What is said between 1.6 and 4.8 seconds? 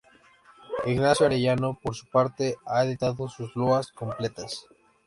por su parte ha editado sus loas completas.